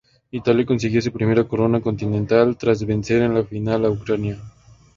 [0.31, 4.41] Italia consiguió su primera corona continental tras vencer en la final a Ucrania.